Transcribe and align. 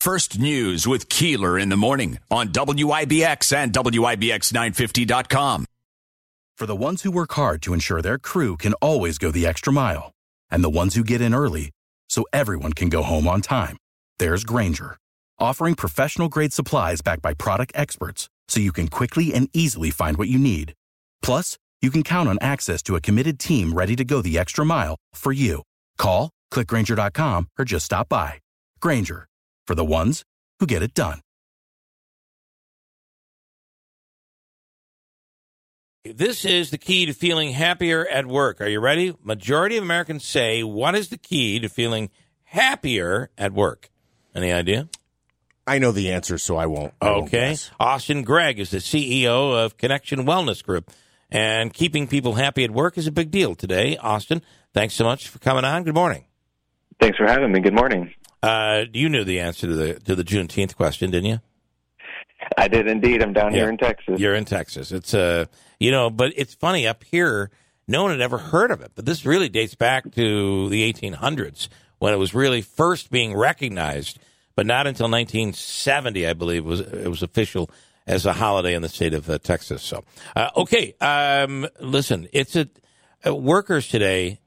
First 0.00 0.38
News 0.38 0.86
with 0.86 1.10
Keeler 1.10 1.58
in 1.58 1.68
the 1.68 1.76
morning 1.76 2.20
on 2.30 2.48
WIBX 2.48 3.54
and 3.54 3.70
WIBX950.com. 3.70 5.66
For 6.56 6.66
the 6.66 6.74
ones 6.74 7.02
who 7.02 7.10
work 7.10 7.34
hard 7.34 7.60
to 7.60 7.74
ensure 7.74 8.00
their 8.00 8.18
crew 8.18 8.56
can 8.56 8.72
always 8.80 9.18
go 9.18 9.30
the 9.30 9.46
extra 9.46 9.74
mile, 9.74 10.12
and 10.50 10.64
the 10.64 10.70
ones 10.70 10.94
who 10.94 11.04
get 11.04 11.20
in 11.20 11.34
early 11.34 11.70
so 12.08 12.24
everyone 12.32 12.72
can 12.72 12.88
go 12.88 13.02
home 13.02 13.28
on 13.28 13.42
time, 13.42 13.76
there's 14.18 14.42
Grainger, 14.42 14.96
offering 15.38 15.74
professional 15.74 16.30
grade 16.30 16.54
supplies 16.54 17.02
backed 17.02 17.20
by 17.20 17.34
product 17.34 17.72
experts 17.74 18.30
so 18.48 18.58
you 18.58 18.72
can 18.72 18.88
quickly 18.88 19.34
and 19.34 19.50
easily 19.52 19.90
find 19.90 20.16
what 20.16 20.28
you 20.28 20.38
need. 20.38 20.72
Plus, 21.20 21.58
you 21.82 21.90
can 21.90 22.02
count 22.02 22.26
on 22.26 22.38
access 22.40 22.82
to 22.84 22.96
a 22.96 23.02
committed 23.02 23.38
team 23.38 23.74
ready 23.74 23.96
to 23.96 24.04
go 24.06 24.22
the 24.22 24.38
extra 24.38 24.64
mile 24.64 24.96
for 25.12 25.30
you. 25.30 25.62
Call, 25.98 26.30
clickgrainger.com, 26.54 27.48
or 27.58 27.66
just 27.66 27.84
stop 27.84 28.08
by. 28.08 28.40
Grainger, 28.80 29.26
for 29.70 29.76
the 29.76 29.84
ones 29.84 30.24
who 30.58 30.66
get 30.66 30.82
it 30.82 30.94
done. 30.94 31.20
This 36.04 36.44
is 36.44 36.72
the 36.72 36.78
key 36.78 37.06
to 37.06 37.12
feeling 37.12 37.52
happier 37.52 38.04
at 38.04 38.26
work. 38.26 38.60
Are 38.60 38.66
you 38.66 38.80
ready? 38.80 39.14
Majority 39.22 39.76
of 39.76 39.84
Americans 39.84 40.24
say, 40.24 40.64
What 40.64 40.96
is 40.96 41.10
the 41.10 41.18
key 41.18 41.60
to 41.60 41.68
feeling 41.68 42.10
happier 42.42 43.30
at 43.38 43.52
work? 43.52 43.90
Any 44.34 44.52
idea? 44.52 44.88
I 45.68 45.78
know 45.78 45.92
the 45.92 46.10
answer, 46.10 46.36
so 46.36 46.56
I 46.56 46.66
won't. 46.66 46.92
I 47.00 47.12
won't 47.12 47.28
Okay. 47.28 47.54
Austin 47.78 48.24
Gregg 48.24 48.58
is 48.58 48.70
the 48.70 48.78
CEO 48.78 49.64
of 49.64 49.76
Connection 49.76 50.26
Wellness 50.26 50.64
Group. 50.64 50.90
And 51.30 51.72
keeping 51.72 52.08
people 52.08 52.32
happy 52.32 52.64
at 52.64 52.72
work 52.72 52.98
is 52.98 53.06
a 53.06 53.12
big 53.12 53.30
deal 53.30 53.54
today. 53.54 53.96
Austin, 53.98 54.42
thanks 54.74 54.94
so 54.94 55.04
much 55.04 55.28
for 55.28 55.38
coming 55.38 55.64
on. 55.64 55.84
Good 55.84 55.94
morning. 55.94 56.24
Thanks 56.98 57.18
for 57.18 57.28
having 57.28 57.52
me. 57.52 57.60
Good 57.60 57.74
morning. 57.76 58.12
Uh, 58.42 58.84
you 58.92 59.08
knew 59.08 59.24
the 59.24 59.40
answer 59.40 59.66
to 59.66 59.74
the 59.74 59.94
to 60.00 60.14
the 60.14 60.24
Juneteenth 60.24 60.76
question, 60.76 61.10
didn't 61.10 61.28
you? 61.30 61.40
I 62.56 62.68
did 62.68 62.86
indeed. 62.86 63.22
I'm 63.22 63.32
down 63.32 63.52
Yeah. 63.52 63.60
here 63.60 63.68
in 63.68 63.76
Texas. 63.76 64.18
You're 64.20 64.34
in 64.34 64.44
Texas. 64.44 64.92
It's 64.92 65.12
uh, 65.14 65.46
you 65.78 65.90
know, 65.90 66.10
but 66.10 66.32
it's 66.36 66.54
funny 66.54 66.86
up 66.86 67.04
here. 67.04 67.50
No 67.86 68.02
one 68.02 68.12
had 68.12 68.20
ever 68.20 68.38
heard 68.38 68.70
of 68.70 68.80
it, 68.82 68.92
but 68.94 69.04
this 69.04 69.26
really 69.26 69.48
dates 69.48 69.74
back 69.74 70.04
to 70.14 70.68
the 70.68 70.92
1800s 70.92 71.68
when 71.98 72.14
it 72.14 72.18
was 72.18 72.34
really 72.34 72.62
first 72.62 73.10
being 73.10 73.34
recognized, 73.36 74.18
but 74.54 74.64
not 74.64 74.86
until 74.86 75.08
1970, 75.10 76.26
I 76.26 76.32
believe, 76.34 76.64
was 76.64 76.80
it 76.80 77.08
was 77.08 77.22
official 77.22 77.68
as 78.06 78.26
a 78.26 78.32
holiday 78.32 78.74
in 78.74 78.82
the 78.82 78.88
state 78.88 79.12
of 79.12 79.28
uh, 79.28 79.38
Texas. 79.38 79.82
So, 79.82 80.04
uh, 80.34 80.50
okay, 80.56 80.94
um, 81.00 81.66
listen, 81.80 82.28
it's 82.32 82.56
a 82.56 82.68
uh, 83.26 83.34
workers 83.34 83.88
today. 83.88 84.40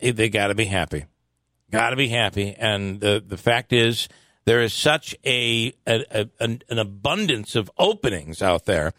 They 0.00 0.28
got 0.28 0.46
to 0.48 0.54
be 0.54 0.64
happy, 0.66 1.06
got 1.70 1.90
to 1.90 1.96
be 1.96 2.08
happy, 2.08 2.54
and 2.58 3.00
the 3.00 3.22
the 3.26 3.36
fact 3.36 3.72
is 3.72 4.08
there 4.44 4.62
is 4.62 4.72
such 4.72 5.14
a, 5.24 5.74
a, 5.86 6.04
a 6.10 6.28
an, 6.40 6.62
an 6.68 6.78
abundance 6.78 7.54
of 7.54 7.70
openings 7.78 8.40
out 8.42 8.64
there. 8.64 8.92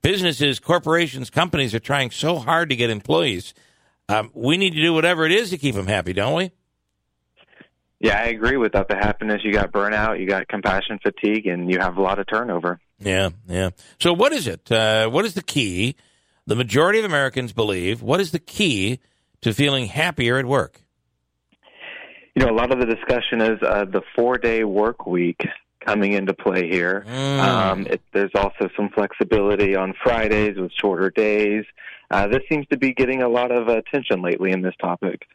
Businesses, 0.00 0.58
corporations, 0.58 1.30
companies 1.30 1.74
are 1.74 1.80
trying 1.80 2.10
so 2.10 2.38
hard 2.38 2.70
to 2.70 2.76
get 2.76 2.90
employees. 2.90 3.54
Um, 4.08 4.30
we 4.34 4.56
need 4.56 4.74
to 4.74 4.82
do 4.82 4.92
whatever 4.92 5.24
it 5.24 5.32
is 5.32 5.50
to 5.50 5.58
keep 5.58 5.74
them 5.74 5.86
happy, 5.86 6.12
don't 6.12 6.34
we? 6.34 6.50
Yeah, 8.00 8.18
I 8.18 8.24
agree. 8.24 8.56
Without 8.56 8.88
the 8.88 8.96
happiness, 8.96 9.42
you 9.44 9.52
got 9.52 9.70
burnout, 9.70 10.18
you 10.18 10.26
got 10.26 10.48
compassion 10.48 10.98
fatigue, 11.00 11.46
and 11.46 11.70
you 11.70 11.78
have 11.78 11.96
a 11.96 12.02
lot 12.02 12.18
of 12.18 12.26
turnover. 12.26 12.80
Yeah, 12.98 13.30
yeah. 13.48 13.70
So, 14.00 14.12
what 14.12 14.32
is 14.32 14.48
it? 14.48 14.70
Uh, 14.70 15.08
what 15.08 15.24
is 15.24 15.34
the 15.34 15.42
key? 15.42 15.96
The 16.46 16.56
majority 16.56 16.98
of 16.98 17.04
Americans 17.04 17.52
believe. 17.52 18.02
What 18.02 18.20
is 18.20 18.32
the 18.32 18.40
key 18.40 18.98
to 19.40 19.54
feeling 19.54 19.86
happier 19.86 20.38
at 20.38 20.46
work? 20.46 20.81
You 22.34 22.44
know, 22.44 22.50
a 22.50 22.56
lot 22.56 22.72
of 22.72 22.78
the 22.78 22.86
discussion 22.86 23.40
is 23.40 23.62
uh, 23.62 23.84
the 23.84 24.02
four 24.16 24.38
day 24.38 24.64
work 24.64 25.06
week 25.06 25.46
coming 25.84 26.12
into 26.12 26.32
play 26.32 26.68
here. 26.68 27.04
Mm. 27.06 27.38
Um, 27.38 27.86
it, 27.86 28.00
there's 28.12 28.30
also 28.34 28.68
some 28.76 28.88
flexibility 28.90 29.76
on 29.76 29.94
Fridays 30.02 30.56
with 30.58 30.72
shorter 30.72 31.10
days. 31.10 31.64
Uh, 32.10 32.28
this 32.28 32.42
seems 32.48 32.66
to 32.68 32.76
be 32.76 32.92
getting 32.92 33.22
a 33.22 33.28
lot 33.28 33.50
of 33.50 33.68
attention 33.68 34.22
lately 34.22 34.52
in 34.52 34.62
this 34.62 34.74
topic. 34.80 35.26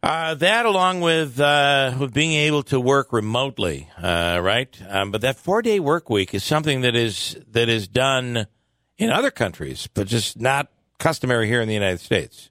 Uh, 0.00 0.34
that, 0.34 0.64
along 0.64 1.00
with 1.00 1.40
uh, 1.40 1.96
with 1.98 2.14
being 2.14 2.32
able 2.32 2.62
to 2.62 2.78
work 2.78 3.12
remotely, 3.12 3.88
uh, 4.00 4.38
right? 4.40 4.80
Um, 4.88 5.10
but 5.10 5.22
that 5.22 5.36
four 5.36 5.60
day 5.60 5.80
work 5.80 6.08
week 6.08 6.34
is 6.34 6.44
something 6.44 6.82
that 6.82 6.94
is 6.94 7.36
that 7.50 7.68
is 7.68 7.88
done 7.88 8.46
in 8.96 9.10
other 9.10 9.32
countries, 9.32 9.88
but 9.92 10.06
just 10.06 10.38
not 10.38 10.68
customary 10.98 11.48
here 11.48 11.60
in 11.60 11.66
the 11.66 11.74
United 11.74 11.98
States. 11.98 12.50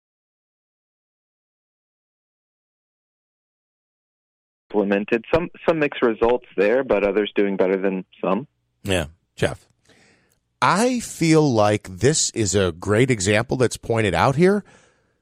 Implemented. 4.71 5.25
Some 5.33 5.49
some 5.67 5.79
mixed 5.79 6.01
results 6.01 6.45
there, 6.57 6.83
but 6.83 7.03
others 7.03 7.31
doing 7.35 7.57
better 7.57 7.77
than 7.77 8.05
some. 8.23 8.47
Yeah, 8.83 9.05
Jeff. 9.35 9.67
I 10.61 10.99
feel 10.99 11.51
like 11.51 11.87
this 11.87 12.29
is 12.31 12.53
a 12.53 12.71
great 12.71 13.09
example 13.09 13.57
that's 13.57 13.77
pointed 13.77 14.13
out 14.13 14.35
here. 14.35 14.63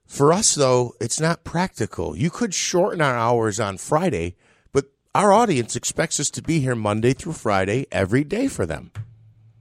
For 0.06 0.34
us, 0.34 0.56
though, 0.56 0.96
it's 1.00 1.20
not 1.20 1.44
practical. 1.44 2.18
You 2.18 2.30
could 2.30 2.54
shorten 2.54 3.00
our 3.00 3.16
hours 3.16 3.60
on 3.60 3.78
Friday, 3.78 4.36
but 4.74 4.86
our 5.16 5.32
audience 5.32 5.76
expects 5.76 6.20
us 6.20 6.30
to 6.32 6.42
be 6.42 6.60
here 6.60 6.76
Monday 6.76 7.14
through 7.14 7.34
Friday 7.34 7.86
every 7.92 8.24
day 8.24 8.48
for 8.48 8.66
them. 8.66 8.92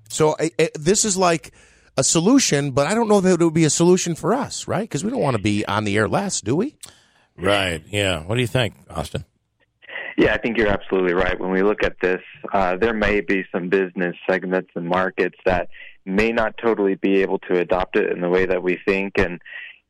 So 0.09 0.35
I, 0.41 0.51
I, 0.59 0.71
this 0.75 1.05
is 1.05 1.17
like 1.17 1.53
a 1.97 2.03
solution, 2.03 2.71
but 2.71 2.87
I 2.87 2.95
don't 2.95 3.09
know 3.09 3.21
that 3.21 3.41
it 3.41 3.45
would 3.45 3.55
be 3.55 3.67
a 3.67 3.71
solution 3.71 4.15
for 4.15 4.33
us, 4.33 4.67
right? 4.67 4.83
Because 4.83 5.05
we 5.05 5.11
don't 5.11 5.21
want 5.21 5.37
to 5.37 5.43
be 5.43 5.67
on 5.67 5.85
the 5.85 5.97
air 5.97 6.09
less, 6.09 6.41
do 6.41 6.57
we? 6.57 6.77
Right. 7.37 7.83
Yeah. 7.91 8.25
What 8.25 8.35
do 8.35 8.41
you 8.41 8.47
think, 8.47 8.75
Austin? 8.91 9.25
Yeah, 10.19 10.35
I 10.35 10.39
think 10.39 10.59
you're 10.59 10.67
absolutely 10.67 11.15
right. 11.15 11.39
When 11.39 11.53
we 11.53 11.63
look 11.63 11.85
at 11.85 11.95
this, 12.03 12.21
uh, 12.53 12.77
there 12.77 12.93
may 12.93 13.21
be 13.21 13.45
some 13.53 13.69
business 13.69 14.17
segments 14.29 14.71
and 14.75 14.89
markets 14.89 15.37
that 15.47 15.69
may 16.05 16.33
not 16.33 16.57
totally 16.61 16.97
be 16.97 17.23
able 17.23 17.39
to 17.49 17.61
adopt 17.61 17.97
it 17.97 18.11
in 18.11 18.21
the 18.21 18.29
way 18.29 18.45
that 18.45 18.61
we 18.61 18.81
think. 18.85 19.13
And 19.17 19.41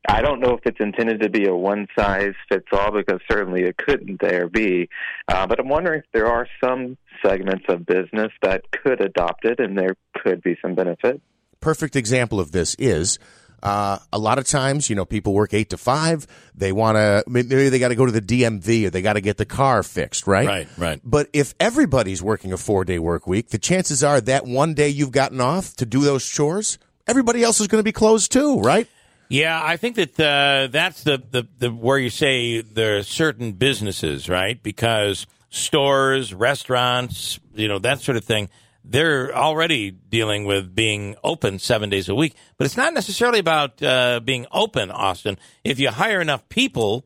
I 0.07 0.21
don't 0.21 0.41
know 0.41 0.53
if 0.53 0.61
it's 0.67 0.81
intended 0.81 1.23
to 1.23 1.31
be 1.31 1.47
a 1.47 1.55
one 1.55 1.87
size 1.99 2.35
fits 2.51 2.67
all 2.73 2.93
because 2.93 3.21
certainly 3.31 3.63
it 3.63 3.79
couldn't 3.79 4.21
there 4.21 4.51
be. 4.51 4.91
Uh, 5.29 5.47
but 5.47 5.61
I'm 5.61 5.69
wondering 5.71 6.01
if 6.01 6.07
there 6.13 6.27
are 6.27 6.47
some 6.63 6.99
segments 7.25 7.65
of 7.71 7.87
business 7.87 8.31
that 8.43 8.65
could 8.71 9.01
adopt 9.01 9.47
it 9.47 9.59
and 9.61 9.79
there 9.79 9.97
could 10.23 10.43
be 10.43 10.59
some 10.61 10.75
benefit. 10.75 11.23
perfect 11.61 11.97
example 11.97 12.39
of 12.39 12.53
this 12.53 12.77
is 12.79 13.19
uh, 13.63 13.99
a 14.13 14.19
lot 14.19 14.39
of 14.39 14.47
times, 14.47 14.89
you 14.89 14.97
know, 14.97 15.05
people 15.05 15.33
work 15.33 15.53
eight 15.53 15.71
to 15.71 15.77
five. 15.77 16.27
They 16.55 16.73
want 16.73 16.97
to, 16.97 17.25
maybe 17.27 17.69
they 17.69 17.79
got 17.79 17.89
to 17.89 17.95
go 17.95 18.07
to 18.07 18.13
the 18.13 18.21
DMV 18.21 18.87
or 18.87 18.91
they 18.91 19.03
got 19.03 19.15
to 19.15 19.21
get 19.21 19.37
the 19.37 19.45
car 19.45 19.83
fixed, 19.83 20.27
right? 20.27 20.47
Right, 20.47 20.69
right. 20.77 21.01
But 21.05 21.29
if 21.33 21.55
everybody's 21.59 22.23
working 22.23 22.53
a 22.53 22.57
four 22.57 22.85
day 22.85 22.99
work 22.99 23.27
week, 23.27 23.49
the 23.49 23.59
chances 23.59 24.05
are 24.05 24.21
that 24.23 24.47
one 24.47 24.75
day 24.75 24.89
you've 24.89 25.13
gotten 25.13 25.41
off 25.41 25.75
to 25.77 25.87
do 25.87 26.03
those 26.03 26.29
chores, 26.29 26.79
everybody 27.07 27.43
else 27.43 27.61
is 27.61 27.67
going 27.67 27.81
to 27.81 27.85
be 27.85 27.93
closed 27.93 28.31
too, 28.33 28.61
right? 28.61 28.89
Yeah, 29.29 29.61
I 29.63 29.77
think 29.77 29.97
that 29.97 30.19
uh, 30.19 30.69
that's 30.71 31.03
the, 31.03 31.23
the, 31.31 31.47
the 31.59 31.71
where 31.71 31.99
you 31.99 32.09
say 32.11 32.63
there 32.63 32.99
are 32.99 33.03
certain 33.03 33.53
businesses, 33.53 34.29
right? 34.29 34.63
Because 34.63 35.27
stores, 35.51 36.33
restaurants, 36.33 37.39
you 37.55 37.69
know, 37.69 37.79
that 37.81 38.01
sort 38.01 38.17
of 38.17 38.25
thing, 38.25 38.49
they're 38.85 39.35
already 39.35 39.91
dealing 39.91 40.45
with 40.45 40.75
being 40.75 41.17
open 41.23 41.59
seven 41.59 41.91
days 41.91 42.09
a 42.09 42.15
week. 42.15 42.35
But 42.57 42.65
it's 42.65 42.77
not 42.77 42.95
necessarily 42.95 43.39
about 43.39 43.83
uh, 43.83 44.21
being 44.21 44.47
open, 44.53 44.91
Austin. 44.91 45.39
If 45.65 45.79
you 45.79 45.91
hire 45.91 46.21
enough 46.21 46.49
people, 46.49 47.05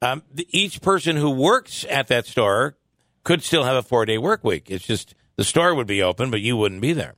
um, 0.00 0.22
each 0.50 0.80
person 0.80 1.16
who 1.16 1.30
works 1.30 1.84
at 1.88 2.08
that 2.08 2.26
store 2.26 2.76
could 3.24 3.42
still 3.42 3.64
have 3.64 3.76
a 3.76 3.82
four 3.82 4.06
day 4.06 4.18
work 4.18 4.42
week. 4.44 4.70
It's 4.70 4.86
just 4.86 5.14
the 5.36 5.44
store 5.44 5.74
would 5.74 5.86
be 5.86 6.02
open, 6.02 6.30
but 6.30 6.40
you 6.40 6.56
wouldn't 6.56 6.80
be 6.80 6.92
there. 6.92 7.14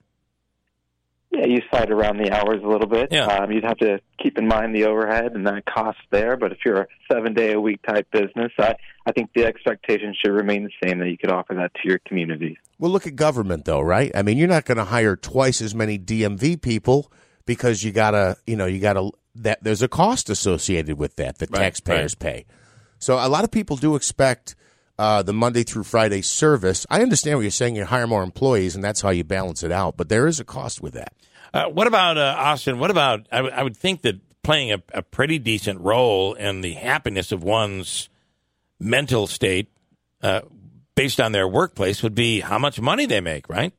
Yeah, 1.40 1.46
you 1.46 1.62
slide 1.70 1.90
around 1.90 2.18
the 2.18 2.30
hours 2.32 2.62
a 2.62 2.68
little 2.68 2.86
bit. 2.86 3.08
Yeah. 3.10 3.24
Um, 3.26 3.50
you'd 3.50 3.64
have 3.64 3.78
to 3.78 4.00
keep 4.22 4.36
in 4.36 4.46
mind 4.46 4.74
the 4.74 4.84
overhead 4.84 5.32
and 5.32 5.46
that 5.46 5.64
cost 5.64 5.98
there. 6.10 6.36
But 6.36 6.52
if 6.52 6.58
you're 6.64 6.82
a 6.82 6.86
seven 7.10 7.32
day 7.32 7.52
a 7.52 7.60
week 7.60 7.80
type 7.82 8.10
business, 8.10 8.52
I, 8.58 8.74
I 9.06 9.12
think 9.12 9.30
the 9.34 9.46
expectation 9.46 10.14
should 10.18 10.32
remain 10.32 10.64
the 10.64 10.88
same 10.88 10.98
that 10.98 11.08
you 11.08 11.16
could 11.16 11.30
offer 11.30 11.54
that 11.54 11.72
to 11.74 11.88
your 11.88 11.98
community. 12.00 12.58
Well, 12.78 12.90
look 12.90 13.06
at 13.06 13.16
government 13.16 13.64
though, 13.64 13.80
right? 13.80 14.10
I 14.14 14.22
mean, 14.22 14.36
you're 14.36 14.48
not 14.48 14.66
going 14.66 14.78
to 14.78 14.84
hire 14.84 15.16
twice 15.16 15.62
as 15.62 15.74
many 15.74 15.98
DMV 15.98 16.60
people 16.60 17.10
because 17.46 17.82
you 17.82 17.92
gotta, 17.92 18.36
you 18.46 18.56
know, 18.56 18.66
you 18.66 18.78
gotta 18.78 19.10
that 19.36 19.62
there's 19.62 19.82
a 19.82 19.88
cost 19.88 20.28
associated 20.28 20.98
with 20.98 21.16
that 21.16 21.38
that 21.38 21.50
Right, 21.50 21.60
taxpayers 21.60 22.14
pay. 22.14 22.44
So 22.98 23.14
a 23.16 23.28
lot 23.28 23.44
of 23.44 23.50
people 23.50 23.76
do 23.76 23.96
expect 23.96 24.54
uh, 25.00 25.22
the 25.22 25.32
Monday 25.32 25.62
through 25.62 25.84
Friday 25.84 26.20
service. 26.20 26.86
I 26.90 27.00
understand 27.00 27.38
what 27.38 27.40
you're 27.40 27.50
saying. 27.50 27.74
You 27.74 27.86
hire 27.86 28.06
more 28.06 28.22
employees, 28.22 28.74
and 28.74 28.84
that's 28.84 29.00
how 29.00 29.08
you 29.08 29.24
balance 29.24 29.62
it 29.62 29.72
out. 29.72 29.96
But 29.96 30.10
there 30.10 30.26
is 30.26 30.38
a 30.40 30.44
cost 30.44 30.82
with 30.82 30.92
that. 30.92 31.14
Uh, 31.54 31.68
what 31.68 31.86
about 31.86 32.18
uh, 32.18 32.34
Austin? 32.36 32.78
What 32.78 32.90
about? 32.90 33.26
I, 33.32 33.36
w- 33.36 33.54
I 33.56 33.62
would 33.62 33.78
think 33.78 34.02
that 34.02 34.16
playing 34.42 34.72
a, 34.72 34.82
a 34.92 35.00
pretty 35.00 35.38
decent 35.38 35.80
role 35.80 36.34
in 36.34 36.60
the 36.60 36.74
happiness 36.74 37.32
of 37.32 37.42
one's 37.42 38.10
mental 38.78 39.26
state, 39.26 39.68
uh, 40.22 40.42
based 40.94 41.18
on 41.18 41.32
their 41.32 41.48
workplace, 41.48 42.02
would 42.02 42.14
be 42.14 42.40
how 42.40 42.58
much 42.58 42.78
money 42.78 43.06
they 43.06 43.22
make, 43.22 43.48
right? 43.48 43.72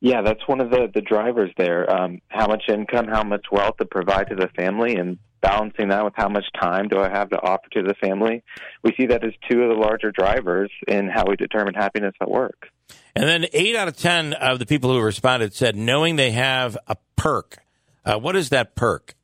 Yeah, 0.00 0.22
that's 0.22 0.46
one 0.48 0.60
of 0.60 0.70
the 0.70 0.90
the 0.92 1.00
drivers 1.00 1.52
there. 1.56 1.88
Um, 1.88 2.20
how 2.26 2.48
much 2.48 2.64
income, 2.68 3.06
how 3.06 3.22
much 3.22 3.46
wealth 3.52 3.76
to 3.76 3.84
provide 3.84 4.30
to 4.30 4.34
the 4.34 4.48
family, 4.48 4.96
and 4.96 5.18
balancing 5.42 5.88
that 5.88 6.04
with 6.04 6.14
how 6.16 6.28
much 6.28 6.44
time 6.58 6.88
do 6.88 6.98
I 6.98 7.10
have 7.10 7.30
to 7.30 7.42
offer 7.42 7.68
to 7.72 7.82
the 7.82 7.94
family. 7.94 8.42
We 8.82 8.94
see 8.96 9.06
that 9.06 9.24
as 9.24 9.32
two 9.50 9.62
of 9.62 9.68
the 9.68 9.74
larger 9.74 10.10
drivers 10.10 10.70
in 10.88 11.08
how 11.08 11.26
we 11.26 11.36
determine 11.36 11.74
happiness 11.74 12.14
at 12.20 12.30
work. 12.30 12.68
And 13.14 13.24
then 13.24 13.46
eight 13.52 13.76
out 13.76 13.88
of 13.88 13.96
ten 13.96 14.32
of 14.32 14.58
the 14.58 14.66
people 14.66 14.90
who 14.90 15.00
responded 15.00 15.54
said 15.54 15.76
knowing 15.76 16.16
they 16.16 16.30
have 16.30 16.78
a 16.86 16.96
perk. 17.16 17.58
Uh, 18.04 18.18
what 18.18 18.36
is 18.36 18.48
that 18.48 18.74
perk? 18.74 19.14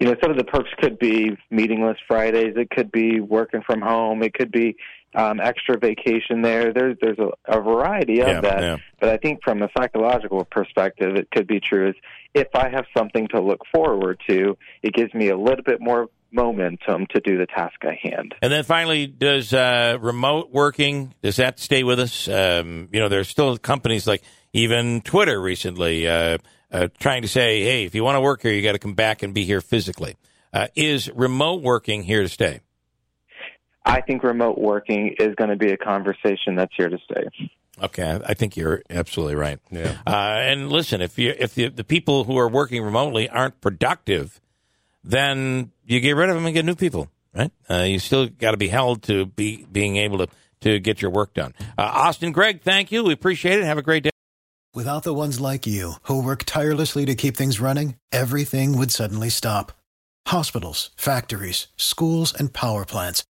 You 0.00 0.08
know, 0.08 0.16
some 0.20 0.30
of 0.32 0.36
the 0.36 0.44
perks 0.44 0.70
could 0.80 0.98
be 0.98 1.36
meetingless 1.52 1.96
Fridays. 2.08 2.54
It 2.56 2.70
could 2.70 2.90
be 2.90 3.20
working 3.20 3.62
from 3.62 3.80
home. 3.80 4.22
It 4.22 4.34
could 4.34 4.50
be 4.50 4.76
um, 5.14 5.40
extra 5.40 5.78
vacation 5.78 6.42
there. 6.42 6.72
There's 6.72 6.96
there's 7.00 7.18
a, 7.18 7.30
a 7.46 7.60
variety 7.60 8.20
of 8.20 8.28
Yeah, 8.28 8.40
that. 8.40 8.60
yeah. 8.60 8.76
But 9.00 9.08
I 9.10 9.16
think 9.18 9.42
from 9.42 9.62
a 9.62 9.68
psychological 9.76 10.44
perspective, 10.44 11.16
it 11.16 11.30
could 11.30 11.46
be 11.46 11.60
true. 11.60 11.90
Is 11.90 11.94
if 12.34 12.48
I 12.54 12.68
have 12.70 12.86
something 12.96 13.28
to 13.28 13.40
look 13.40 13.60
forward 13.74 14.20
to, 14.28 14.56
it 14.82 14.94
gives 14.94 15.12
me 15.14 15.28
a 15.28 15.36
little 15.36 15.64
bit 15.64 15.80
more 15.80 16.08
momentum 16.34 17.06
to 17.10 17.20
do 17.20 17.36
the 17.36 17.46
task 17.46 17.74
at 17.84 17.94
hand. 18.02 18.34
And 18.40 18.50
then 18.50 18.64
finally, 18.64 19.06
does 19.06 19.52
uh, 19.52 19.98
remote 20.00 20.50
working 20.50 21.14
does 21.22 21.36
that 21.36 21.58
stay 21.58 21.82
with 21.84 22.00
us? 22.00 22.26
Um, 22.28 22.88
you 22.92 23.00
know, 23.00 23.08
there's 23.08 23.28
still 23.28 23.58
companies 23.58 24.06
like 24.06 24.22
even 24.54 25.02
Twitter 25.02 25.38
recently 25.40 26.08
uh, 26.08 26.38
uh, 26.70 26.88
trying 26.98 27.22
to 27.22 27.28
say, 27.28 27.62
"Hey, 27.62 27.84
if 27.84 27.94
you 27.94 28.02
want 28.02 28.16
to 28.16 28.20
work 28.22 28.42
here, 28.42 28.52
you 28.52 28.62
got 28.62 28.72
to 28.72 28.78
come 28.78 28.94
back 28.94 29.22
and 29.22 29.34
be 29.34 29.44
here 29.44 29.60
physically." 29.60 30.16
Uh, 30.54 30.68
is 30.74 31.10
remote 31.14 31.62
working 31.62 32.02
here 32.02 32.22
to 32.22 32.28
stay? 32.28 32.60
I 33.84 34.00
think 34.00 34.22
remote 34.22 34.58
working 34.58 35.16
is 35.18 35.34
going 35.34 35.50
to 35.50 35.56
be 35.56 35.72
a 35.72 35.76
conversation 35.76 36.56
that's 36.56 36.72
here 36.76 36.88
to 36.88 36.98
stay. 36.98 37.50
Okay, 37.82 38.04
I 38.04 38.20
I 38.30 38.34
think 38.34 38.56
you're 38.56 38.82
absolutely 38.90 39.34
right. 39.34 39.58
Yeah. 39.70 39.96
Uh, 40.06 40.10
and 40.10 40.70
listen, 40.70 41.00
if 41.00 41.18
you 41.18 41.34
if 41.38 41.54
the, 41.54 41.68
the 41.68 41.84
people 41.84 42.24
who 42.24 42.36
are 42.38 42.48
working 42.48 42.82
remotely 42.82 43.28
aren't 43.28 43.60
productive, 43.60 44.40
then 45.02 45.72
you 45.84 46.00
get 46.00 46.12
rid 46.12 46.28
of 46.28 46.36
them 46.36 46.46
and 46.46 46.54
get 46.54 46.64
new 46.64 46.76
people. 46.76 47.08
Right? 47.34 47.50
Uh, 47.68 47.84
you 47.84 47.98
still 47.98 48.28
got 48.28 48.50
to 48.50 48.58
be 48.58 48.68
held 48.68 49.02
to 49.04 49.24
be 49.24 49.66
being 49.70 49.96
able 49.96 50.18
to 50.18 50.28
to 50.60 50.78
get 50.78 51.02
your 51.02 51.10
work 51.10 51.34
done. 51.34 51.54
Uh, 51.76 51.82
Austin, 51.82 52.32
Greg, 52.32 52.62
thank 52.62 52.92
you. 52.92 53.04
We 53.04 53.12
appreciate 53.12 53.58
it. 53.58 53.64
Have 53.64 53.78
a 53.78 53.82
great 53.82 54.04
day. 54.04 54.10
Without 54.74 55.02
the 55.02 55.12
ones 55.12 55.38
like 55.38 55.66
you, 55.66 55.94
who 56.04 56.22
work 56.22 56.44
tirelessly 56.44 57.04
to 57.04 57.14
keep 57.14 57.36
things 57.36 57.60
running, 57.60 57.96
everything 58.10 58.78
would 58.78 58.90
suddenly 58.90 59.28
stop. 59.28 59.72
Hospitals, 60.28 60.90
factories, 60.96 61.66
schools, 61.76 62.32
and 62.32 62.54
power 62.54 62.86
plants, 62.86 63.22